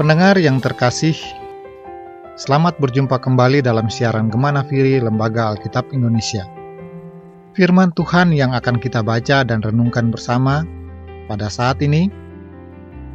[0.00, 1.12] Pendengar yang terkasih,
[2.40, 6.48] selamat berjumpa kembali dalam siaran Gemana Firi Lembaga Alkitab Indonesia.
[7.52, 10.64] Firman Tuhan yang akan kita baca dan renungkan bersama
[11.28, 12.08] pada saat ini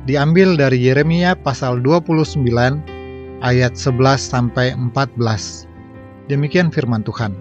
[0.06, 2.46] diambil dari Yeremia pasal 29
[3.42, 5.66] ayat 11 sampai 14.
[6.30, 7.34] Demikian firman Tuhan.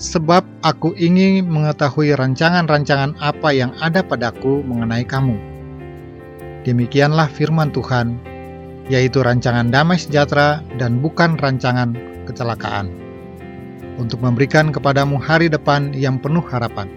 [0.00, 5.53] Sebab aku ingin mengetahui rancangan-rancangan apa yang ada padaku mengenai kamu
[6.64, 8.16] Demikianlah firman Tuhan,
[8.88, 11.92] yaitu rancangan damai sejahtera dan bukan rancangan
[12.24, 12.88] kecelakaan,
[14.00, 16.88] untuk memberikan kepadamu hari depan yang penuh harapan.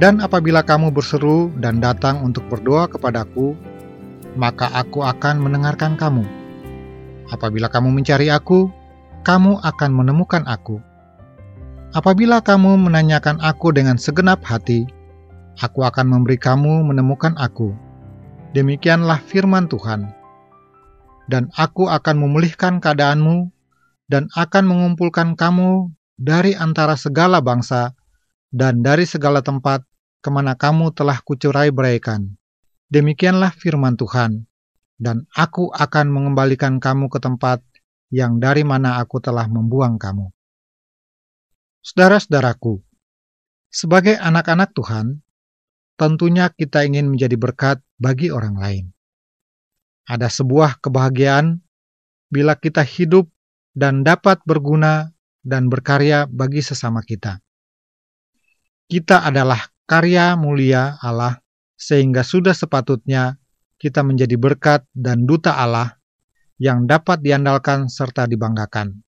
[0.00, 3.52] Dan apabila kamu berseru dan datang untuk berdoa kepadaku,
[4.40, 6.24] maka aku akan mendengarkan kamu.
[7.28, 8.72] Apabila kamu mencari aku,
[9.20, 10.80] kamu akan menemukan aku.
[11.92, 14.88] Apabila kamu menanyakan aku dengan segenap hati,
[15.60, 17.89] aku akan memberi kamu menemukan aku
[18.50, 20.10] Demikianlah firman Tuhan.
[21.30, 23.46] Dan aku akan memulihkan keadaanmu
[24.10, 27.94] dan akan mengumpulkan kamu dari antara segala bangsa
[28.50, 29.86] dan dari segala tempat
[30.18, 32.34] ke mana kamu telah kucurai beraikan.
[32.90, 34.42] Demikianlah firman Tuhan,
[34.98, 37.62] dan aku akan mengembalikan kamu ke tempat
[38.10, 40.26] yang dari mana aku telah membuang kamu.
[41.86, 42.82] Saudara-saudaraku,
[43.70, 45.22] sebagai anak-anak Tuhan,
[45.94, 48.84] tentunya kita ingin menjadi berkat bagi orang lain.
[50.08, 51.60] Ada sebuah kebahagiaan
[52.32, 53.28] bila kita hidup
[53.76, 55.12] dan dapat berguna
[55.44, 57.38] dan berkarya bagi sesama kita.
[58.90, 61.38] Kita adalah karya mulia Allah,
[61.78, 63.38] sehingga sudah sepatutnya
[63.78, 65.94] kita menjadi berkat dan duta Allah
[66.58, 69.00] yang dapat diandalkan serta dibanggakan.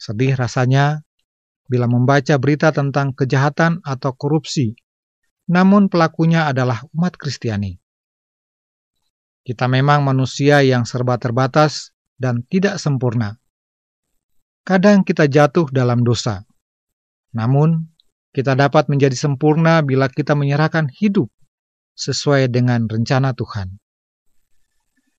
[0.00, 1.04] Sedih rasanya
[1.68, 4.72] bila membaca berita tentang kejahatan atau korupsi
[5.48, 7.80] namun pelakunya adalah umat Kristiani.
[9.42, 13.40] Kita memang manusia yang serba terbatas dan tidak sempurna.
[14.60, 16.44] Kadang kita jatuh dalam dosa,
[17.32, 17.88] namun
[18.36, 21.32] kita dapat menjadi sempurna bila kita menyerahkan hidup
[21.96, 23.80] sesuai dengan rencana Tuhan.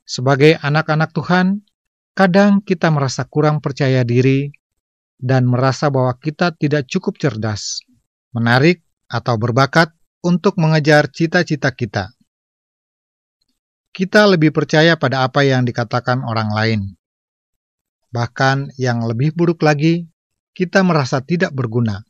[0.06, 1.66] Sebagai anak-anak Tuhan,
[2.14, 4.54] kadang kita merasa kurang percaya diri
[5.18, 7.82] dan merasa bahwa kita tidak cukup cerdas,
[8.30, 12.12] menarik, atau berbakat untuk mengejar cita-cita kita.
[13.90, 16.82] Kita lebih percaya pada apa yang dikatakan orang lain.
[18.10, 20.10] Bahkan yang lebih buruk lagi,
[20.54, 22.04] kita merasa tidak berguna.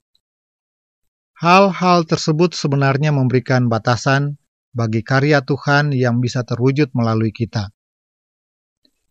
[1.40, 4.36] Hal-hal tersebut sebenarnya memberikan batasan
[4.76, 7.72] bagi karya Tuhan yang bisa terwujud melalui kita.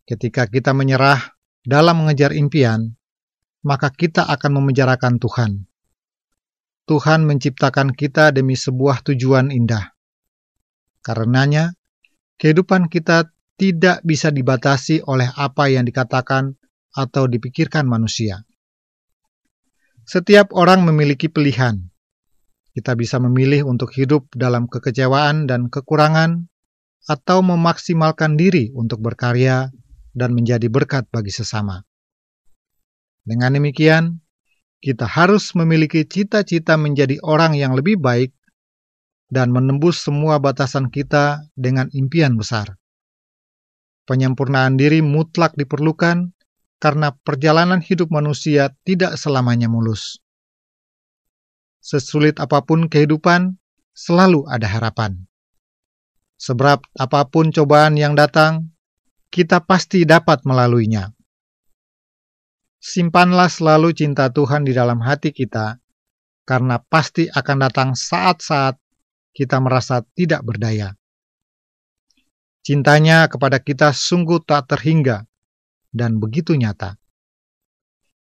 [0.05, 2.97] Ketika kita menyerah dalam mengejar impian,
[3.65, 5.68] maka kita akan memenjarakan Tuhan.
[6.89, 9.93] Tuhan menciptakan kita demi sebuah tujuan indah.
[11.05, 11.77] Karenanya,
[12.41, 13.29] kehidupan kita
[13.61, 16.57] tidak bisa dibatasi oleh apa yang dikatakan
[16.97, 18.49] atau dipikirkan manusia.
[20.09, 21.77] Setiap orang memiliki pilihan.
[22.73, 26.49] Kita bisa memilih untuk hidup dalam kekecewaan dan kekurangan,
[27.09, 29.73] atau memaksimalkan diri untuk berkarya
[30.13, 31.81] dan menjadi berkat bagi sesama.
[33.25, 34.21] Dengan demikian,
[34.79, 38.31] kita harus memiliki cita-cita menjadi orang yang lebih baik
[39.29, 42.79] dan menembus semua batasan kita dengan impian besar.
[44.09, 46.33] Penyempurnaan diri mutlak diperlukan
[46.81, 50.23] karena perjalanan hidup manusia tidak selamanya mulus.
[51.83, 53.59] Sesulit apa pun kehidupan,
[53.93, 55.29] selalu ada harapan.
[56.39, 58.71] Seberat apa pun cobaan yang datang,
[59.29, 61.18] kita pasti dapat melaluinya
[62.79, 65.79] simpanlah selalu cinta Tuhan di dalam hati kita,
[66.47, 68.79] karena pasti akan datang saat-saat
[69.37, 70.95] kita merasa tidak berdaya.
[72.65, 75.25] Cintanya kepada kita sungguh tak terhingga
[75.93, 76.99] dan begitu nyata.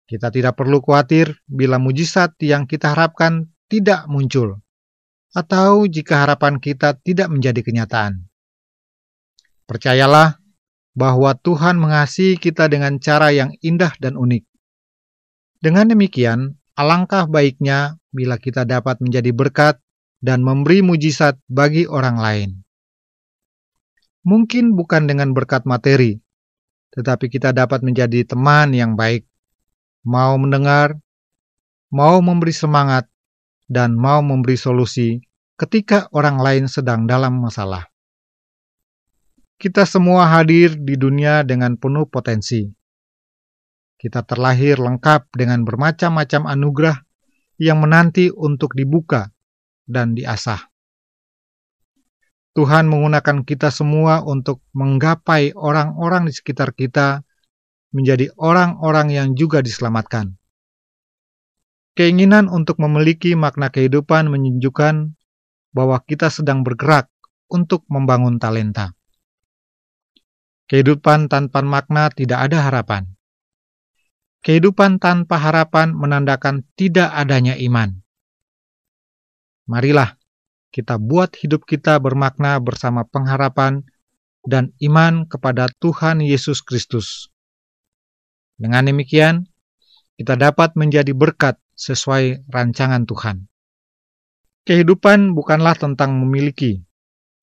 [0.03, 4.59] Kita tidak perlu khawatir bila mujizat yang kita harapkan tidak muncul,
[5.31, 8.27] atau jika harapan kita tidak menjadi kenyataan.
[9.63, 10.42] Percayalah
[10.93, 14.45] bahwa Tuhan mengasihi kita dengan cara yang indah dan unik.
[15.61, 19.81] Dengan demikian, alangkah baiknya bila kita dapat menjadi berkat
[20.21, 22.49] dan memberi mujizat bagi orang lain.
[24.23, 26.21] Mungkin bukan dengan berkat materi,
[26.95, 29.27] tetapi kita dapat menjadi teman yang baik,
[30.07, 30.95] mau mendengar,
[31.91, 33.09] mau memberi semangat,
[33.67, 35.19] dan mau memberi solusi
[35.59, 37.92] ketika orang lain sedang dalam masalah.
[39.57, 42.67] Kita semua hadir di dunia dengan penuh potensi.
[43.95, 46.97] Kita terlahir lengkap dengan bermacam-macam anugerah
[47.61, 49.31] yang menanti untuk dibuka
[49.87, 50.59] dan diasah.
[52.53, 57.25] Tuhan menggunakan kita semua untuk menggapai orang-orang di sekitar kita
[57.93, 60.37] menjadi orang-orang yang juga diselamatkan.
[61.93, 65.13] Keinginan untuk memiliki makna kehidupan menunjukkan
[65.73, 67.09] bahwa kita sedang bergerak
[67.49, 68.93] untuk membangun talenta.
[70.73, 73.13] Kehidupan tanpa makna tidak ada harapan.
[74.41, 78.01] Kehidupan tanpa harapan menandakan tidak adanya iman.
[79.69, 80.17] Marilah
[80.73, 83.85] kita buat hidup kita bermakna bersama pengharapan
[84.41, 87.29] dan iman kepada Tuhan Yesus Kristus.
[88.57, 89.45] Dengan demikian,
[90.17, 93.45] kita dapat menjadi berkat sesuai rancangan Tuhan.
[94.65, 96.81] Kehidupan bukanlah tentang memiliki,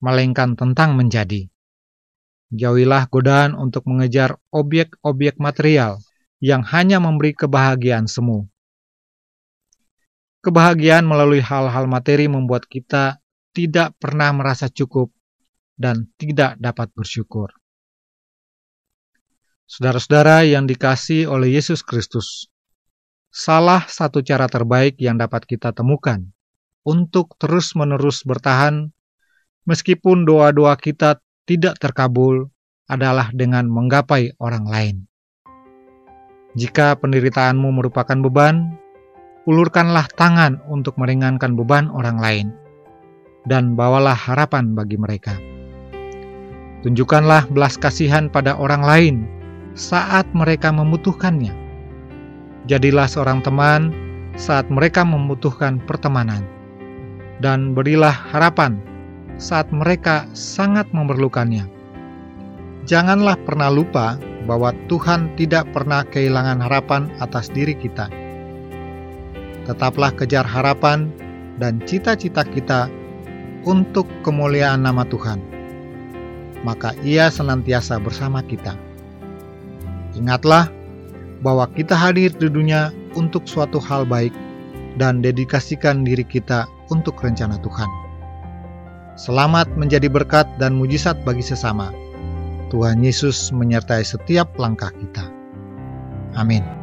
[0.02, 1.46] melainkan tentang menjadi.
[2.50, 6.02] Jauhilah godaan untuk mengejar objek-objek material
[6.42, 8.50] yang hanya memberi kebahagiaan semu.
[10.42, 13.22] Kebahagiaan melalui hal-hal materi membuat kita
[13.54, 15.14] tidak pernah merasa cukup
[15.78, 17.54] dan tidak dapat bersyukur.
[19.70, 22.50] Saudara-saudara yang dikasih oleh Yesus Kristus,
[23.30, 26.26] salah satu cara terbaik yang dapat kita temukan
[26.82, 28.90] untuk terus-menerus bertahan,
[29.68, 32.46] meskipun doa-doa kita tidak terkabul
[32.86, 34.96] adalah dengan menggapai orang lain.
[36.54, 38.78] Jika penderitaanmu merupakan beban,
[39.50, 42.46] ulurkanlah tangan untuk meringankan beban orang lain,
[43.50, 45.34] dan bawalah harapan bagi mereka.
[46.86, 49.16] Tunjukkanlah belas kasihan pada orang lain
[49.74, 51.50] saat mereka membutuhkannya.
[52.70, 53.90] Jadilah seorang teman
[54.38, 56.46] saat mereka membutuhkan pertemanan,
[57.42, 58.78] dan berilah harapan
[59.40, 61.64] saat mereka sangat memerlukannya.
[62.84, 68.12] Janganlah pernah lupa bahwa Tuhan tidak pernah kehilangan harapan atas diri kita.
[69.64, 71.08] Tetaplah kejar harapan
[71.56, 72.92] dan cita-cita kita
[73.64, 75.40] untuk kemuliaan nama Tuhan.
[76.60, 78.76] Maka Ia senantiasa bersama kita.
[80.16, 80.68] Ingatlah
[81.40, 84.32] bahwa kita hadir di dunia untuk suatu hal baik
[85.00, 88.09] dan dedikasikan diri kita untuk rencana Tuhan.
[89.20, 91.92] Selamat menjadi berkat dan mujizat bagi sesama.
[92.72, 95.28] Tuhan Yesus menyertai setiap langkah kita.
[96.40, 96.79] Amin.